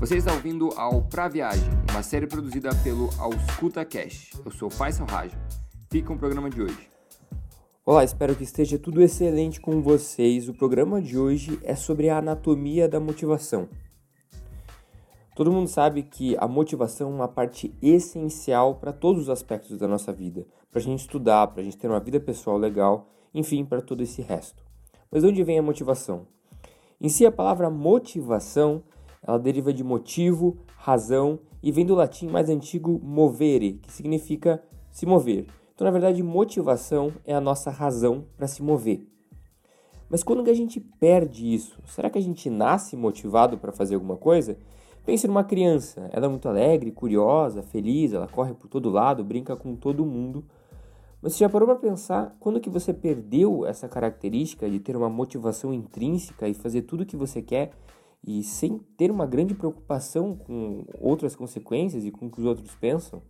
Você 0.00 0.16
está 0.16 0.32
ouvindo 0.32 0.70
ao 0.76 1.02
Pra 1.02 1.28
Viagem, 1.28 1.70
uma 1.90 2.02
série 2.02 2.26
produzida 2.26 2.70
pelo 2.82 3.08
Auscuta 3.18 3.84
Cash. 3.84 4.32
Eu 4.44 4.50
sou 4.50 4.68
Faisal 4.68 5.06
Raja. 5.06 5.38
Fica 5.90 6.08
com 6.08 6.14
o 6.14 6.18
programa 6.18 6.50
de 6.50 6.60
hoje. 6.60 6.90
Olá, 7.86 8.02
espero 8.02 8.34
que 8.34 8.42
esteja 8.42 8.76
tudo 8.78 9.00
excelente 9.00 9.60
com 9.60 9.80
vocês. 9.80 10.48
O 10.48 10.54
programa 10.54 11.00
de 11.00 11.16
hoje 11.16 11.60
é 11.62 11.76
sobre 11.76 12.10
a 12.10 12.18
anatomia 12.18 12.88
da 12.88 12.98
motivação. 12.98 13.68
Todo 15.34 15.52
mundo 15.52 15.68
sabe 15.68 16.02
que 16.02 16.36
a 16.38 16.48
motivação 16.48 17.10
é 17.10 17.14
uma 17.14 17.28
parte 17.28 17.72
essencial 17.80 18.74
para 18.74 18.92
todos 18.92 19.22
os 19.22 19.28
aspectos 19.28 19.78
da 19.78 19.86
nossa 19.86 20.12
vida, 20.12 20.44
para 20.70 20.80
a 20.80 20.84
gente 20.84 21.00
estudar, 21.00 21.46
para 21.46 21.60
a 21.60 21.64
gente 21.64 21.78
ter 21.78 21.88
uma 21.88 22.00
vida 22.00 22.18
pessoal 22.18 22.58
legal, 22.58 23.08
enfim, 23.32 23.64
para 23.64 23.80
todo 23.80 24.02
esse 24.02 24.20
resto. 24.20 24.62
Mas 25.10 25.22
de 25.22 25.28
onde 25.28 25.44
vem 25.44 25.58
a 25.58 25.62
motivação? 25.62 26.26
Em 27.00 27.08
si, 27.08 27.24
a 27.24 27.32
palavra 27.32 27.70
motivação 27.70 28.82
ela 29.26 29.38
deriva 29.38 29.72
de 29.72 29.82
motivo, 29.82 30.58
razão 30.76 31.38
e 31.62 31.72
vem 31.72 31.86
do 31.86 31.94
latim 31.94 32.28
mais 32.28 32.50
antigo 32.50 33.00
movere, 33.02 33.80
que 33.82 33.92
significa 33.92 34.62
se 34.90 35.06
mover. 35.06 35.46
Então, 35.74 35.84
na 35.84 35.90
verdade, 35.90 36.22
motivação 36.22 37.12
é 37.24 37.34
a 37.34 37.40
nossa 37.40 37.70
razão 37.70 38.26
para 38.36 38.46
se 38.46 38.62
mover. 38.62 39.08
Mas 40.08 40.22
quando 40.22 40.48
a 40.48 40.54
gente 40.54 40.78
perde 40.78 41.52
isso, 41.52 41.80
será 41.86 42.08
que 42.10 42.18
a 42.18 42.22
gente 42.22 42.48
nasce 42.48 42.96
motivado 42.96 43.58
para 43.58 43.72
fazer 43.72 43.94
alguma 43.94 44.16
coisa? 44.16 44.56
Pense 45.04 45.26
numa 45.26 45.42
criança, 45.42 46.08
ela 46.12 46.26
é 46.26 46.28
muito 46.28 46.48
alegre, 46.48 46.92
curiosa, 46.92 47.62
feliz, 47.62 48.12
ela 48.12 48.28
corre 48.28 48.54
por 48.54 48.68
todo 48.68 48.90
lado, 48.90 49.24
brinca 49.24 49.56
com 49.56 49.74
todo 49.74 50.06
mundo. 50.06 50.44
Mas 51.20 51.32
você 51.32 51.40
já 51.40 51.48
parou 51.48 51.66
para 51.66 51.76
pensar 51.76 52.36
quando 52.38 52.60
que 52.60 52.70
você 52.70 52.92
perdeu 52.92 53.66
essa 53.66 53.88
característica 53.88 54.68
de 54.68 54.78
ter 54.78 54.96
uma 54.96 55.08
motivação 55.08 55.72
intrínseca 55.72 56.46
e 56.46 56.54
fazer 56.54 56.82
tudo 56.82 57.02
o 57.02 57.06
que 57.06 57.16
você 57.16 57.42
quer 57.42 57.72
e 58.26 58.42
sem 58.42 58.78
ter 58.96 59.10
uma 59.10 59.26
grande 59.26 59.54
preocupação 59.54 60.34
com 60.34 60.84
outras 60.98 61.36
consequências 61.36 62.04
e 62.04 62.10
com 62.10 62.26
o 62.26 62.30
que 62.30 62.40
os 62.40 62.46
outros 62.46 62.74
pensam? 62.74 63.22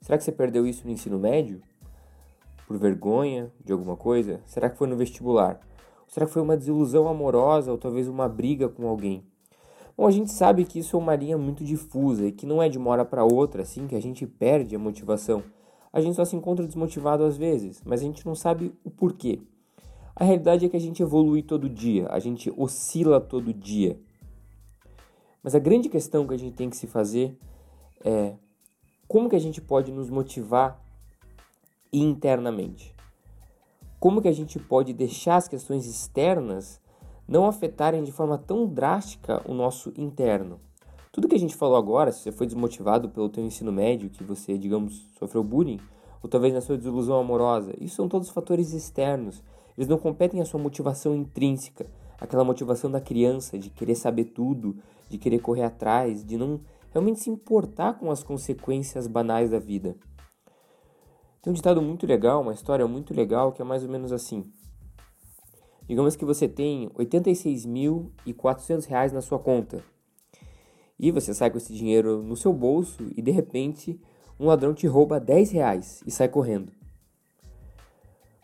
Será 0.00 0.16
que 0.16 0.24
você 0.24 0.32
perdeu 0.32 0.66
isso 0.66 0.86
no 0.86 0.92
ensino 0.92 1.18
médio? 1.18 1.60
Por 2.66 2.78
vergonha 2.78 3.52
de 3.64 3.72
alguma 3.72 3.96
coisa? 3.96 4.40
Será 4.44 4.70
que 4.70 4.78
foi 4.78 4.86
no 4.86 4.96
vestibular? 4.96 5.60
Ou 6.02 6.08
será 6.08 6.26
que 6.26 6.32
foi 6.32 6.42
uma 6.42 6.56
desilusão 6.56 7.08
amorosa 7.08 7.72
ou 7.72 7.78
talvez 7.78 8.06
uma 8.06 8.28
briga 8.28 8.68
com 8.68 8.86
alguém? 8.86 9.24
Bom, 9.96 10.06
a 10.06 10.10
gente 10.10 10.32
sabe 10.32 10.64
que 10.64 10.78
isso 10.78 10.96
é 10.96 10.98
uma 10.98 11.14
linha 11.14 11.38
muito 11.38 11.64
difusa 11.64 12.26
e 12.26 12.32
que 12.32 12.46
não 12.46 12.62
é 12.62 12.68
de 12.68 12.78
uma 12.78 12.90
hora 12.90 13.04
para 13.04 13.24
outra 13.24 13.62
assim 13.62 13.86
que 13.86 13.94
a 13.94 14.02
gente 14.02 14.26
perde 14.26 14.76
a 14.76 14.78
motivação. 14.78 15.42
A 15.92 16.00
gente 16.00 16.16
só 16.16 16.24
se 16.24 16.34
encontra 16.36 16.66
desmotivado 16.66 17.24
às 17.24 17.36
vezes, 17.36 17.80
mas 17.84 18.00
a 18.00 18.04
gente 18.04 18.26
não 18.26 18.34
sabe 18.34 18.74
o 18.84 18.90
porquê. 18.90 19.40
A 20.16 20.22
realidade 20.22 20.64
é 20.64 20.68
que 20.68 20.76
a 20.76 20.80
gente 20.80 21.02
evolui 21.02 21.42
todo 21.42 21.68
dia, 21.68 22.06
a 22.08 22.20
gente 22.20 22.52
oscila 22.56 23.20
todo 23.20 23.52
dia. 23.52 23.98
Mas 25.42 25.54
a 25.54 25.58
grande 25.58 25.88
questão 25.88 26.26
que 26.26 26.34
a 26.34 26.38
gente 26.38 26.54
tem 26.54 26.70
que 26.70 26.76
se 26.76 26.86
fazer 26.86 27.36
é 28.04 28.34
como 29.08 29.28
que 29.28 29.34
a 29.34 29.40
gente 29.40 29.60
pode 29.60 29.90
nos 29.90 30.08
motivar 30.08 30.80
internamente? 31.92 32.94
Como 33.98 34.22
que 34.22 34.28
a 34.28 34.32
gente 34.32 34.58
pode 34.58 34.92
deixar 34.92 35.36
as 35.36 35.48
questões 35.48 35.86
externas 35.86 36.80
não 37.26 37.46
afetarem 37.46 38.04
de 38.04 38.12
forma 38.12 38.38
tão 38.38 38.66
drástica 38.66 39.42
o 39.50 39.54
nosso 39.54 39.92
interno? 39.96 40.60
Tudo 41.10 41.28
que 41.28 41.34
a 41.34 41.38
gente 41.38 41.56
falou 41.56 41.76
agora, 41.76 42.12
se 42.12 42.20
você 42.20 42.32
foi 42.32 42.46
desmotivado 42.46 43.08
pelo 43.08 43.28
teu 43.28 43.44
ensino 43.44 43.72
médio, 43.72 44.10
que 44.10 44.22
você, 44.22 44.56
digamos, 44.56 45.08
sofreu 45.18 45.42
bullying, 45.42 45.80
ou 46.22 46.28
talvez 46.28 46.54
na 46.54 46.60
sua 46.60 46.76
desilusão 46.76 47.18
amorosa, 47.18 47.74
isso 47.80 47.96
são 47.96 48.08
todos 48.08 48.30
fatores 48.30 48.72
externos 48.72 49.42
eles 49.76 49.88
não 49.88 49.98
competem 49.98 50.40
a 50.40 50.44
sua 50.44 50.60
motivação 50.60 51.14
intrínseca, 51.14 51.86
aquela 52.20 52.44
motivação 52.44 52.90
da 52.90 53.00
criança 53.00 53.58
de 53.58 53.70
querer 53.70 53.94
saber 53.94 54.26
tudo, 54.26 54.76
de 55.08 55.18
querer 55.18 55.40
correr 55.40 55.64
atrás, 55.64 56.24
de 56.24 56.36
não 56.36 56.60
realmente 56.92 57.20
se 57.20 57.30
importar 57.30 57.94
com 57.98 58.10
as 58.10 58.22
consequências 58.22 59.06
banais 59.06 59.50
da 59.50 59.58
vida. 59.58 59.96
Tem 61.42 61.50
um 61.50 61.54
ditado 61.54 61.82
muito 61.82 62.06
legal, 62.06 62.40
uma 62.40 62.54
história 62.54 62.86
muito 62.86 63.12
legal, 63.12 63.52
que 63.52 63.60
é 63.60 63.64
mais 63.64 63.82
ou 63.82 63.90
menos 63.90 64.12
assim. 64.12 64.50
Digamos 65.86 66.16
que 66.16 66.24
você 66.24 66.48
tem 66.48 66.88
86.400 66.90 68.86
reais 68.86 69.12
na 69.12 69.20
sua 69.20 69.38
conta. 69.38 69.84
E 70.98 71.10
você 71.10 71.34
sai 71.34 71.50
com 71.50 71.58
esse 71.58 71.74
dinheiro 71.74 72.22
no 72.22 72.36
seu 72.36 72.52
bolso 72.52 73.10
e 73.14 73.20
de 73.20 73.30
repente 73.30 74.00
um 74.38 74.46
ladrão 74.46 74.72
te 74.72 74.86
rouba 74.86 75.20
10 75.20 75.50
reais 75.50 76.02
e 76.06 76.10
sai 76.10 76.28
correndo. 76.28 76.72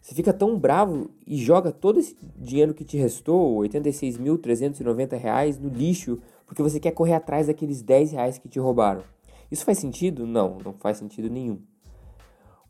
Você 0.01 0.15
fica 0.15 0.33
tão 0.33 0.59
bravo 0.59 1.11
e 1.27 1.37
joga 1.37 1.71
todo 1.71 2.01
esse 2.01 2.17
dinheiro 2.37 2.73
que 2.73 2.85
te 2.85 2.97
restou, 2.97 3.61
R$ 3.61 3.69
86.390 3.69 5.59
no 5.59 5.69
lixo, 5.69 6.19
porque 6.47 6.63
você 6.63 6.81
quer 6.81 6.93
correr 6.93 7.15
atrás 7.15 7.49
daqueles 7.49 7.83
10 7.83 8.13
reais 8.13 8.39
que 8.39 8.49
te 8.49 8.59
roubaram. 8.59 9.03
Isso 9.51 9.65
faz 9.65 9.79
sentido? 9.79 10.27
Não, 10.27 10.59
não 10.65 10.73
faz 10.73 10.97
sentido 10.97 11.29
nenhum. 11.29 11.61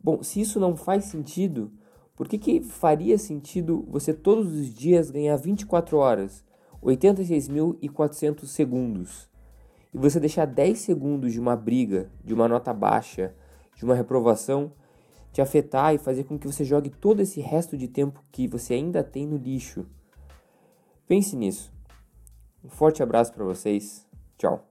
Bom, 0.02 0.22
se 0.22 0.40
isso 0.40 0.58
não 0.58 0.76
faz 0.76 1.04
sentido, 1.04 1.70
por 2.16 2.26
que, 2.26 2.38
que 2.38 2.60
faria 2.62 3.16
sentido 3.16 3.86
você 3.88 4.12
todos 4.12 4.52
os 4.52 4.74
dias 4.74 5.10
ganhar 5.10 5.36
24 5.36 5.96
horas, 5.98 6.44
86.400 6.82 8.46
segundos, 8.46 9.28
e 9.92 9.98
você 9.98 10.18
deixar 10.18 10.46
10 10.46 10.78
segundos 10.78 11.32
de 11.32 11.40
uma 11.40 11.54
briga, 11.54 12.10
de 12.24 12.32
uma 12.32 12.48
nota 12.48 12.72
baixa, 12.72 13.34
de 13.76 13.84
uma 13.84 13.94
reprovação, 13.94 14.72
te 15.32 15.40
afetar 15.40 15.94
e 15.94 15.98
fazer 15.98 16.24
com 16.24 16.38
que 16.38 16.46
você 16.46 16.64
jogue 16.64 16.90
todo 16.90 17.20
esse 17.20 17.40
resto 17.40 17.76
de 17.76 17.88
tempo 17.88 18.22
que 18.32 18.48
você 18.48 18.74
ainda 18.74 19.02
tem 19.02 19.26
no 19.26 19.36
lixo. 19.36 19.86
Pense 21.06 21.36
nisso. 21.36 21.72
Um 22.64 22.68
forte 22.68 23.02
abraço 23.02 23.32
para 23.32 23.44
vocês. 23.44 24.06
Tchau. 24.36 24.69